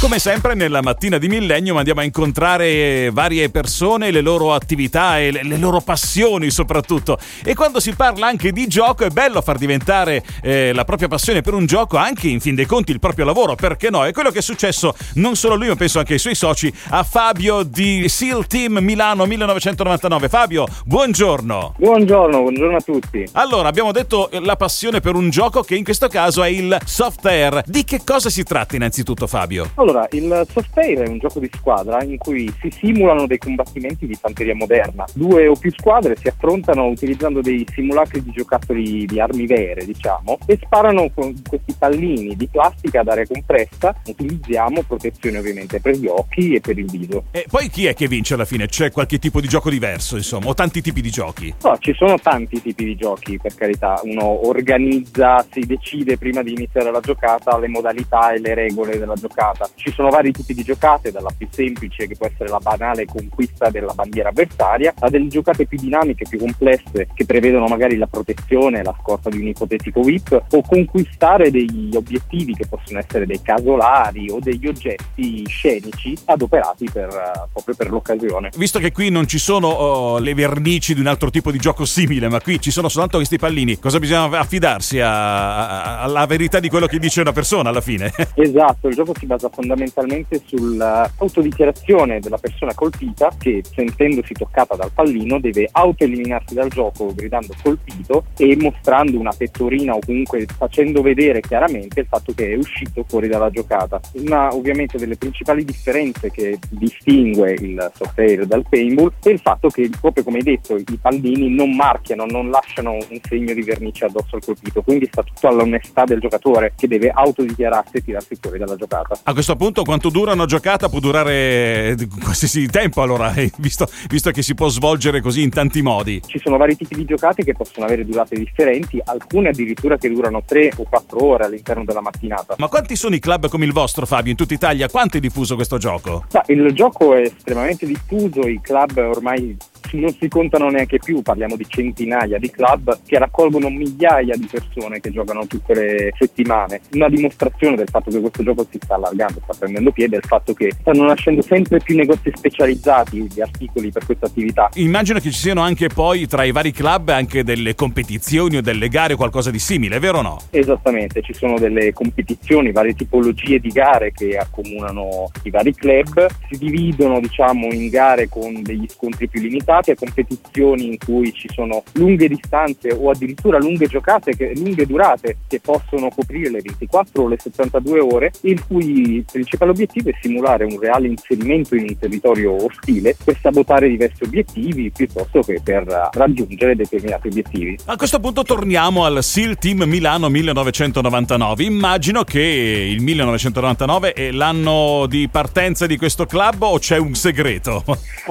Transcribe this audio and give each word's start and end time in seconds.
Come 0.00 0.20
sempre 0.20 0.54
nella 0.54 0.80
mattina 0.80 1.18
di 1.18 1.26
Millennium 1.26 1.76
andiamo 1.76 1.98
a 1.98 2.04
incontrare 2.04 3.10
varie 3.10 3.50
persone, 3.50 4.12
le 4.12 4.20
loro 4.20 4.54
attività 4.54 5.18
e 5.18 5.32
le, 5.32 5.58
loro 5.58 5.80
passioni 5.80 6.50
soprattutto. 6.50 7.18
E 7.42 7.56
quando 7.56 7.80
si 7.80 7.92
parla 7.96 8.28
anche 8.28 8.52
di 8.52 8.68
gioco 8.68 9.04
è 9.04 9.08
bello 9.08 9.42
far 9.42 9.58
diventare 9.58 10.22
eh, 10.40 10.72
la 10.72 10.84
propria 10.84 11.08
passione 11.08 11.40
per 11.40 11.52
un 11.52 11.66
gioco 11.66 11.96
anche 11.96 12.28
in 12.28 12.38
fin 12.38 12.54
dei 12.54 12.64
conti 12.64 12.92
il 12.92 13.00
proprio 13.00 13.24
lavoro, 13.24 13.56
perché 13.56 13.90
no? 13.90 14.04
È 14.04 14.12
quello 14.12 14.30
che 14.30 14.38
è 14.38 14.42
successo 14.42 14.94
non 15.14 15.34
solo 15.34 15.54
a 15.54 15.56
lui 15.56 15.66
ma 15.66 15.74
penso 15.74 15.98
anche 15.98 16.12
ai 16.12 16.20
suoi 16.20 16.36
soci, 16.36 16.72
a 16.90 17.02
Fabio 17.02 17.64
di 17.64 18.08
SEAL 18.08 18.46
Team 18.46 18.78
Milano 18.78 19.26
1999. 19.26 20.28
Fabio, 20.28 20.64
buongiorno. 20.84 21.74
Buongiorno, 21.76 22.40
buongiorno 22.42 22.76
a 22.76 22.80
tutti. 22.80 23.28
Allora, 23.32 23.66
abbiamo 23.66 23.90
detto 23.90 24.30
la 24.42 24.54
passione 24.54 25.00
per 25.00 25.16
un 25.16 25.28
gioco 25.28 25.62
che 25.62 25.74
in 25.74 25.82
questo 25.82 26.06
caso 26.06 26.44
è 26.44 26.48
il 26.48 26.78
soft 26.84 27.26
air. 27.26 27.62
Di 27.66 27.82
che 27.82 28.02
cosa 28.04 28.30
si 28.30 28.44
tratta 28.44 28.76
innanzitutto 28.76 29.26
Fabio? 29.26 29.68
Allora, 29.74 29.87
il 30.10 30.46
Software 30.50 31.04
è 31.04 31.08
un 31.08 31.18
gioco 31.18 31.40
di 31.40 31.50
squadra 31.52 32.02
in 32.02 32.18
cui 32.18 32.52
si 32.60 32.70
simulano 32.70 33.26
dei 33.26 33.38
combattimenti 33.38 34.06
di 34.06 34.14
fanteria 34.14 34.54
moderna. 34.54 35.04
Due 35.14 35.46
o 35.46 35.54
più 35.54 35.72
squadre 35.72 36.16
si 36.16 36.28
affrontano 36.28 36.86
utilizzando 36.86 37.40
dei 37.40 37.66
simulacri 37.72 38.22
di 38.22 38.30
giocattoli 38.30 39.06
di 39.06 39.20
armi 39.20 39.46
vere, 39.46 39.84
diciamo, 39.84 40.38
e 40.46 40.58
sparano 40.62 41.10
con 41.14 41.34
questi 41.46 41.74
pallini 41.78 42.36
di 42.36 42.48
plastica 42.48 43.00
ad 43.00 43.08
aria 43.08 43.26
compressa. 43.26 43.94
Utilizziamo 44.06 44.82
protezione 44.82 45.38
ovviamente 45.38 45.80
per 45.80 45.96
gli 45.96 46.06
occhi 46.06 46.54
e 46.54 46.60
per 46.60 46.78
il 46.78 46.90
viso. 46.90 47.24
E 47.30 47.46
poi 47.48 47.68
chi 47.68 47.86
è 47.86 47.94
che 47.94 48.08
vince 48.08 48.34
alla 48.34 48.44
fine? 48.44 48.66
C'è 48.66 48.90
qualche 48.90 49.18
tipo 49.18 49.40
di 49.40 49.48
gioco 49.48 49.70
diverso, 49.70 50.16
insomma, 50.16 50.48
o 50.48 50.54
tanti 50.54 50.80
tipi 50.80 51.00
di 51.00 51.10
giochi? 51.10 51.54
No, 51.62 51.76
ci 51.78 51.94
sono 51.94 52.18
tanti 52.18 52.60
tipi 52.60 52.84
di 52.84 52.96
giochi, 52.96 53.38
per 53.38 53.54
carità. 53.54 54.00
Uno 54.04 54.46
organizza, 54.46 55.44
si 55.50 55.60
decide 55.60 56.16
prima 56.18 56.42
di 56.42 56.52
iniziare 56.52 56.90
la 56.90 57.00
giocata 57.00 57.58
le 57.58 57.68
modalità 57.68 58.32
e 58.32 58.40
le 58.40 58.54
regole 58.54 58.98
della 58.98 59.14
giocata. 59.14 59.68
Ci 59.78 59.92
sono 59.92 60.08
vari 60.08 60.32
tipi 60.32 60.54
di 60.54 60.64
giocate, 60.64 61.12
dalla 61.12 61.30
più 61.36 61.46
semplice 61.48 62.08
che 62.08 62.16
può 62.16 62.26
essere 62.26 62.48
la 62.48 62.58
banale 62.58 63.04
conquista 63.04 63.70
della 63.70 63.92
bandiera 63.94 64.30
avversaria, 64.30 64.92
a 64.98 65.08
delle 65.08 65.28
giocate 65.28 65.66
più 65.66 65.78
dinamiche, 65.78 66.26
più 66.28 66.40
complesse, 66.40 67.06
che 67.14 67.24
prevedono 67.24 67.66
magari 67.66 67.96
la 67.96 68.08
protezione, 68.08 68.82
la 68.82 68.94
scorta 69.00 69.30
di 69.30 69.38
un 69.38 69.46
ipotetico 69.46 70.00
whip, 70.00 70.46
o 70.50 70.62
conquistare 70.62 71.52
degli 71.52 71.94
obiettivi 71.94 72.54
che 72.54 72.66
possono 72.66 72.98
essere 72.98 73.24
dei 73.24 73.40
casolari 73.40 74.28
o 74.30 74.40
degli 74.40 74.66
oggetti 74.66 75.46
scenici 75.46 76.16
adoperati 76.24 76.90
per, 76.92 77.06
uh, 77.10 77.48
proprio 77.52 77.76
per 77.76 77.88
l'occasione. 77.88 78.50
Visto 78.56 78.80
che 78.80 78.90
qui 78.90 79.10
non 79.10 79.28
ci 79.28 79.38
sono 79.38 79.68
oh, 79.68 80.18
le 80.18 80.34
vernici 80.34 80.92
di 80.92 81.00
un 81.00 81.06
altro 81.06 81.30
tipo 81.30 81.52
di 81.52 81.58
gioco 81.58 81.84
simile, 81.84 82.28
ma 82.28 82.40
qui 82.40 82.60
ci 82.60 82.72
sono 82.72 82.88
soltanto 82.88 83.18
questi 83.18 83.38
pallini, 83.38 83.78
cosa 83.78 84.00
bisogna 84.00 84.40
affidarsi 84.40 84.98
a, 84.98 85.68
a, 85.68 86.02
alla 86.02 86.26
verità 86.26 86.58
di 86.58 86.68
quello 86.68 86.86
che 86.86 86.98
dice 86.98 87.20
una 87.20 87.32
persona 87.32 87.68
alla 87.68 87.80
fine? 87.80 88.12
esatto, 88.34 88.88
il 88.88 88.96
gioco 88.96 89.14
si 89.16 89.24
basa 89.24 89.48
fondamentalmente 89.48 89.66
fondamentalmente 89.68 90.40
sull'autodichiarazione 90.44 92.20
della 92.20 92.38
persona 92.38 92.72
colpita 92.72 93.30
che 93.38 93.62
sentendosi 93.62 94.32
toccata 94.32 94.74
dal 94.74 94.90
pallino 94.92 95.38
deve 95.38 95.68
autoeliminarsi 95.70 96.54
dal 96.54 96.68
gioco 96.68 97.12
gridando 97.14 97.54
colpito 97.62 98.24
e 98.38 98.56
mostrando 98.56 99.18
una 99.18 99.32
pettorina 99.36 99.94
o 99.94 99.98
comunque 100.04 100.46
facendo 100.56 101.02
vedere 101.02 101.40
chiaramente 101.40 102.00
il 102.00 102.06
fatto 102.06 102.32
che 102.32 102.52
è 102.52 102.56
uscito 102.56 103.04
fuori 103.06 103.28
dalla 103.28 103.50
giocata. 103.50 104.00
Una 104.14 104.54
ovviamente 104.54 104.96
delle 104.96 105.16
principali 105.16 105.64
differenze 105.64 106.30
che 106.30 106.58
distingue 106.70 107.52
il 107.52 107.92
software 107.94 108.46
dal 108.46 108.64
paintball 108.66 109.12
è 109.22 109.28
il 109.28 109.40
fatto 109.40 109.68
che 109.68 109.90
proprio 110.00 110.24
come 110.24 110.38
hai 110.38 110.44
detto 110.44 110.76
i 110.76 110.98
pallini 111.00 111.50
non 111.50 111.74
marchiano, 111.74 112.24
non 112.24 112.48
lasciano 112.48 112.92
un 112.92 113.20
segno 113.22 113.52
di 113.52 113.62
vernice 113.62 114.06
addosso 114.06 114.36
al 114.36 114.44
colpito, 114.44 114.80
quindi 114.82 115.06
sta 115.10 115.22
tutto 115.22 115.48
all'onestà 115.48 116.04
del 116.04 116.20
giocatore 116.20 116.72
che 116.74 116.88
deve 116.88 117.10
autodichiararsi 117.10 117.96
e 117.96 118.02
tirarsi 118.02 118.36
fuori 118.40 118.58
dalla 118.58 118.76
giocata. 118.76 119.18
A 119.24 119.32
questo 119.32 119.56
punto 119.58 119.82
quanto 119.82 120.08
dura 120.08 120.32
una 120.32 120.46
giocata 120.46 120.88
può 120.88 121.00
durare 121.00 121.94
qualsiasi 122.22 122.66
tempo 122.68 123.02
allora, 123.02 123.34
eh, 123.36 123.50
visto, 123.58 123.86
visto, 124.08 124.30
che 124.30 124.40
si 124.40 124.54
può 124.54 124.68
svolgere 124.68 125.20
così 125.20 125.42
in 125.42 125.50
tanti 125.50 125.82
modi. 125.82 126.22
Ci 126.24 126.38
sono 126.38 126.56
vari 126.56 126.76
tipi 126.76 126.94
di 126.94 127.04
giocate 127.04 127.44
che 127.44 127.52
possono 127.52 127.84
avere 127.84 128.06
durate 128.06 128.36
differenti, 128.36 128.98
alcune 129.04 129.50
addirittura 129.50 129.98
che 129.98 130.08
durano 130.08 130.42
3 130.46 130.72
o 130.76 130.84
4 130.88 131.22
ore 131.22 131.44
all'interno 131.44 131.84
della 131.84 132.00
mattinata. 132.00 132.54
Ma 132.56 132.68
quanti 132.68 132.96
sono 132.96 133.14
i 133.14 133.18
club 133.18 133.48
come 133.48 133.66
il 133.66 133.72
vostro 133.72 134.06
Fabio 134.06 134.30
in 134.30 134.36
tutta 134.36 134.54
Italia? 134.54 134.88
Quanto 134.88 135.18
è 135.18 135.20
diffuso 135.20 135.56
questo 135.56 135.76
gioco? 135.76 136.24
Ma 136.32 136.42
il 136.46 136.72
gioco 136.72 137.14
è 137.14 137.22
estremamente 137.22 137.84
diffuso, 137.84 138.46
i 138.46 138.60
club 138.62 138.96
ormai 138.96 139.56
non 139.96 140.14
si 140.18 140.28
contano 140.28 140.68
neanche 140.68 140.98
più, 140.98 141.22
parliamo 141.22 141.56
di 141.56 141.66
centinaia 141.66 142.38
di 142.38 142.50
club 142.50 142.98
che 143.06 143.18
raccolgono 143.18 143.70
migliaia 143.70 144.36
di 144.36 144.48
persone 144.50 145.00
che 145.00 145.10
giocano 145.10 145.46
tutte 145.46 145.74
le 145.74 146.12
settimane. 146.18 146.80
Una 146.92 147.08
dimostrazione 147.08 147.76
del 147.76 147.88
fatto 147.88 148.10
che 148.10 148.20
questo 148.20 148.42
gioco 148.42 148.66
si 148.70 148.78
sta 148.80 148.96
allargando, 148.96 149.40
sta 149.42 149.54
prendendo 149.58 149.90
piede, 149.90 150.16
è 150.16 150.18
il 150.18 150.26
fatto 150.26 150.52
che 150.52 150.72
stanno 150.80 151.04
nascendo 151.04 151.42
sempre 151.42 151.78
più 151.78 151.96
negozi 151.96 152.30
specializzati 152.34 153.26
di 153.32 153.40
articoli 153.40 153.90
per 153.90 154.04
questa 154.04 154.26
attività. 154.26 154.68
Immagino 154.74 155.18
che 155.18 155.30
ci 155.30 155.38
siano 155.38 155.62
anche 155.62 155.88
poi 155.88 156.26
tra 156.26 156.44
i 156.44 156.52
vari 156.52 156.72
club 156.72 157.08
anche 157.08 157.44
delle 157.44 157.74
competizioni 157.74 158.56
o 158.56 158.60
delle 158.60 158.88
gare 158.88 159.14
o 159.14 159.16
qualcosa 159.16 159.50
di 159.50 159.58
simile, 159.58 159.98
vero 159.98 160.18
o 160.18 160.22
no? 160.22 160.38
Esattamente, 160.50 161.22
ci 161.22 161.32
sono 161.32 161.58
delle 161.58 161.92
competizioni, 161.92 162.72
varie 162.72 162.94
tipologie 162.94 163.58
di 163.58 163.68
gare 163.68 164.12
che 164.12 164.36
accomunano 164.36 165.30
i 165.44 165.50
vari 165.50 165.74
club, 165.74 166.26
si 166.50 166.58
dividono 166.58 167.20
diciamo 167.20 167.72
in 167.72 167.88
gare 167.88 168.28
con 168.28 168.62
degli 168.62 168.86
scontri 168.88 169.28
più 169.28 169.40
limitati 169.40 169.76
a 169.78 169.94
competizioni 169.94 170.86
in 170.86 170.98
cui 170.98 171.32
ci 171.32 171.48
sono 171.52 171.82
lunghe 171.92 172.28
distanze 172.28 172.92
o 172.92 173.10
addirittura 173.10 173.58
lunghe 173.58 173.86
giocate, 173.86 174.36
che, 174.36 174.52
lunghe 174.54 174.86
durate 174.86 175.38
che 175.46 175.60
possono 175.60 176.10
coprire 176.10 176.50
le 176.50 176.60
24 176.62 177.22
o 177.22 177.28
le 177.28 177.38
72 177.38 178.00
ore, 178.00 178.32
il 178.42 178.64
cui 178.66 179.24
principale 179.30 179.70
obiettivo 179.70 180.10
è 180.10 180.18
simulare 180.20 180.64
un 180.64 180.78
reale 180.78 181.08
inserimento 181.08 181.74
in 181.74 181.86
un 181.88 181.98
territorio 181.98 182.64
ostile 182.64 183.16
per 183.22 183.38
sabotare 183.40 183.88
diversi 183.88 184.24
obiettivi 184.24 184.90
piuttosto 184.90 185.40
che 185.40 185.60
per 185.62 186.10
raggiungere 186.12 186.74
determinati 186.76 187.28
obiettivi. 187.28 187.76
A 187.86 187.96
questo 187.96 188.20
punto 188.20 188.42
torniamo 188.42 189.04
al 189.04 189.22
SEAL 189.22 189.56
Team 189.58 189.82
Milano 189.84 190.28
1999. 190.28 191.62
Immagino 191.62 192.24
che 192.24 192.40
il 192.40 193.02
1999 193.02 194.12
è 194.12 194.30
l'anno 194.30 195.06
di 195.06 195.28
partenza 195.30 195.86
di 195.86 195.96
questo 195.96 196.26
club 196.26 196.62
o 196.62 196.78
c'è 196.78 196.98
un 196.98 197.14
segreto? 197.14 197.84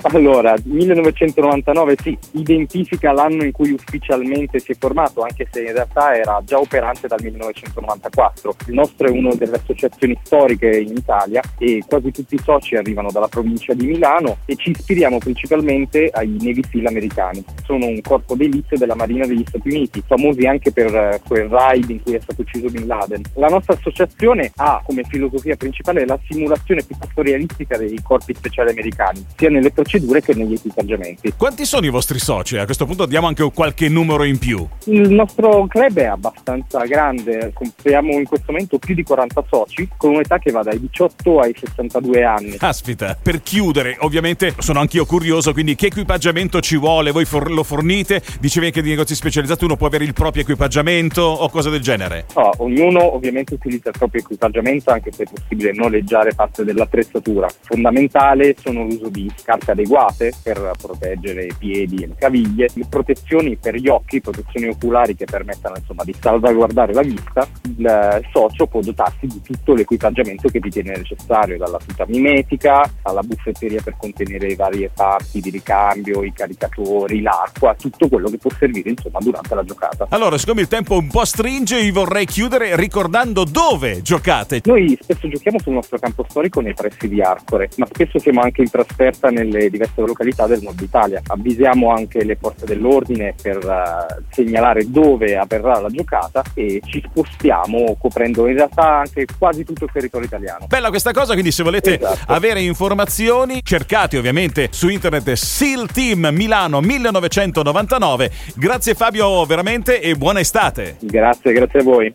Allora, 0.04 0.54
1999 0.64 1.37
1999 1.38 1.96
sì, 2.02 2.18
identifica 2.40 3.12
l'anno 3.12 3.44
in 3.44 3.52
cui 3.52 3.72
ufficialmente 3.72 4.60
si 4.60 4.72
è 4.72 4.76
formato, 4.78 5.22
anche 5.22 5.48
se 5.52 5.62
in 5.62 5.74
realtà 5.74 6.16
era 6.16 6.42
già 6.44 6.60
operante 6.60 7.08
dal 7.08 7.22
1994. 7.22 8.56
Il 8.68 8.74
nostro 8.74 9.08
è 9.08 9.12
una 9.12 9.34
delle 9.36 9.58
associazioni 9.58 10.18
storiche 10.24 10.70
in 10.70 10.96
Italia 10.96 11.42
e 11.60 11.84
quasi 11.88 12.12
tutti 12.12 12.36
i 12.36 12.42
soci 12.44 12.76
arrivano 12.76 13.12
dalla 13.12 13.28
provincia 13.28 13.74
di 13.74 13.86
Milano 13.86 14.38
e 14.46 14.56
ci 14.56 14.72
ispiriamo 14.72 15.20
principalmente 15.20 16.10
ai 16.12 16.38
Navy 16.40 16.64
SEAL 16.72 16.88
americani. 16.88 17.44
Sono 17.64 17.86
un 17.86 18.02
corpo 18.02 18.36
d'elite 18.36 18.78
della 18.78 18.96
Marina 18.96 19.26
degli 19.26 19.44
Stati 19.46 19.68
Uniti, 19.70 20.04
famosi 20.06 20.46
anche 20.48 20.72
per 20.72 20.94
eh, 20.94 21.22
quel 21.28 21.48
raid 21.48 21.90
in 21.90 22.02
cui 22.02 22.16
è 22.16 22.20
stato 22.20 22.42
ucciso 22.42 22.70
Bin 22.70 22.88
Laden. 22.88 23.22
La 23.36 23.48
nostra 23.48 23.74
associazione 23.74 24.52
ha 24.56 24.82
come 24.84 25.04
filosofia 25.04 25.56
principale 25.56 26.06
la 26.06 26.20
simulazione 26.28 26.84
piuttosto 26.84 27.22
realistica 27.22 27.78
dei 27.78 28.00
corpi 28.02 28.34
speciali 28.34 28.72
americani, 28.72 29.24
sia 29.36 29.50
nelle 29.50 29.72
procedure 29.72 30.22
che 30.22 30.34
negli 30.34 30.54
equipaggiamenti 30.54 31.27
tutti. 31.28 31.34
Quanti 31.36 31.66
sono 31.66 31.86
i 31.86 31.90
vostri 31.90 32.20
soci? 32.20 32.58
A 32.58 32.66
questo 32.66 32.86
punto 32.86 33.06
diamo 33.06 33.28
anche 33.28 33.50
qualche 33.54 33.90
numero 33.90 34.24
in 34.24 34.38
più. 34.38 34.66
Il 34.86 35.10
nostro 35.10 35.68
club 35.68 35.98
è 35.98 36.06
abbastanza 36.06 36.84
grande, 36.86 37.52
compriamo 37.54 38.14
in 38.14 38.26
questo 38.26 38.52
momento 38.52 38.78
più 38.78 38.96
di 38.96 39.04
40 39.04 39.44
soci 39.50 39.88
con 39.98 40.14
un'età 40.14 40.40
che 40.40 40.52
va 40.52 40.64
dai 40.64 40.80
18 40.80 41.40
ai 41.40 41.54
62 41.58 42.24
anni. 42.24 42.58
Caspita, 42.58 43.18
per 43.22 43.42
chiudere, 43.42 43.98
ovviamente 44.00 44.54
sono 44.60 44.80
anch'io 44.80 45.06
curioso, 45.06 45.54
quindi 45.54 45.76
che 45.76 45.88
equipaggiamento 45.88 46.62
ci 46.62 46.78
vuole? 46.78 47.12
Voi 47.12 47.26
for- 47.26 47.52
lo 47.52 47.64
fornite? 47.64 48.22
Dicevi 48.40 48.68
anche 48.68 48.82
di 48.82 48.90
negozi 48.90 49.16
specializzati, 49.16 49.66
uno 49.66 49.76
può 49.76 49.88
avere 49.88 50.04
il 50.04 50.14
proprio 50.14 50.44
equipaggiamento 50.44 51.22
o 51.22 51.50
cose 51.50 51.70
del 51.70 51.82
genere? 51.82 52.26
No, 52.36 52.52
ognuno 52.58 53.16
ovviamente 53.16 53.54
utilizza 53.54 53.90
il 53.90 53.96
proprio 53.98 54.22
equipaggiamento 54.22 54.92
anche 54.92 55.12
se 55.12 55.24
è 55.24 55.28
possibile 55.32 55.72
noleggiare 55.74 56.34
parte 56.34 56.64
dell'attrezzatura. 56.64 57.48
Fondamentale 57.62 58.56
sono 58.60 58.84
l'uso 58.84 59.10
di 59.10 59.32
scarpe 59.36 59.72
adeguate 59.72 60.34
per 60.44 60.72
proteggere 60.80 61.17
proteggere 61.18 61.46
i 61.46 61.54
piedi 61.58 62.04
e 62.04 62.08
le 62.08 62.16
caviglie, 62.18 62.70
protezioni 62.90 63.58
per 63.58 63.76
gli 63.76 63.88
occhi, 63.88 64.22
protezioni 64.22 64.68
oculari 64.68 65.16
che 65.16 65.26
permettano 65.26 65.76
insomma, 65.78 66.04
di 66.04 66.16
salvaguardare 66.20 66.94
la 66.94 67.02
vista, 67.02 67.48
il 67.64 68.22
socio 68.32 68.68
può 68.68 68.82
dotarsi 68.82 69.26
di 69.28 69.42
tutto 69.42 69.74
l'equipaggiamento 69.74 70.48
che 70.50 70.60
ritiene 70.62 70.96
necessario, 70.96 71.58
dalla 71.58 71.80
tuta 71.86 72.06
mimetica 72.08 72.90
alla 73.02 73.22
buffetteria 73.22 73.82
per 73.82 73.96
contenere 73.98 74.48
le 74.48 74.56
varie 74.56 74.92
parti 74.94 75.42
di 75.42 75.50
ricambio, 75.50 76.24
i 76.24 76.34
caricatori, 76.34 77.22
l'acqua, 77.22 77.76
tutto 77.76 78.08
quello 78.08 78.30
che 78.30 78.38
può 78.38 78.52
servire 78.58 78.90
insomma 78.90 79.20
durante 79.20 79.56
la 79.56 79.64
giocata. 79.64 80.08
Allora, 80.10 80.38
siccome 80.38 80.62
il 80.62 80.68
tempo 80.68 80.98
un 80.98 81.08
po' 81.08 81.26
stringe, 81.26 81.82
vi 81.82 81.92
vorrei 81.92 82.26
chiudere 82.26 82.76
ricordando 82.76 83.44
dove 83.44 84.02
giocate. 84.02 84.62
Noi 84.66 84.98
spesso 85.02 85.28
giochiamo 85.28 85.60
sul 85.60 85.74
nostro 85.74 85.98
campo 85.98 86.26
storico 86.28 86.62
nei 86.62 86.74
pressi 86.74 87.08
di 87.08 87.22
Arcore, 87.22 87.70
ma 87.78 87.86
spesso 87.86 88.20
siamo 88.20 88.42
anche 88.42 88.62
in 88.62 88.70
trasferta 88.70 89.30
nelle 89.30 89.70
diverse 89.70 90.02
località 90.02 90.48
del 90.48 90.62
nord 90.62 90.80
Italia 90.82 91.07
Italia. 91.08 91.22
Avvisiamo 91.28 91.92
anche 91.92 92.24
le 92.24 92.36
forze 92.40 92.66
dell'ordine 92.66 93.34
per 93.42 93.58
uh, 93.58 94.24
segnalare 94.30 94.90
dove 94.90 95.38
avverrà 95.38 95.80
la 95.80 95.90
giocata 95.90 96.44
e 96.54 96.82
ci 96.86 97.04
spostiamo 97.08 97.98
coprendo 98.00 98.48
in 98.48 98.56
realtà 98.56 99.00
anche 99.00 99.26
quasi 99.38 99.64
tutto 99.64 99.86
il 99.86 99.92
territorio 99.92 100.28
italiano. 100.28 100.68
Bella 100.68 100.90
questa 100.90 101.12
cosa, 101.12 101.34
quindi 101.34 101.52
se 101.52 101.64
volete 101.64 102.00
esatto. 102.00 102.32
avere 102.32 102.62
informazioni 102.62 103.62
cercate 103.64 104.18
ovviamente 104.18 104.68
su 104.72 104.90
internet 104.90 105.32
SEAL 105.32 105.90
Team 105.92 106.30
Milano 106.32 106.82
1999. 106.82 108.32
Grazie 108.56 108.94
Fabio 108.94 109.46
veramente 109.46 110.02
e 110.02 110.16
buona 110.16 110.40
estate. 110.40 110.98
Grazie, 111.00 111.54
grazie 111.54 111.80
a 111.80 111.84
voi. 111.84 112.14